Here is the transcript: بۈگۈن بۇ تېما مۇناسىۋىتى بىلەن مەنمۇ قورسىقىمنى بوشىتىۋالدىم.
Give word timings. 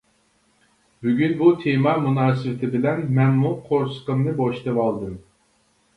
بۈگۈن 1.07 1.35
بۇ 1.41 1.49
تېما 1.65 1.93
مۇناسىۋىتى 2.07 2.71
بىلەن 2.77 3.03
مەنمۇ 3.19 3.55
قورسىقىمنى 3.69 4.35
بوشىتىۋالدىم. 4.41 5.15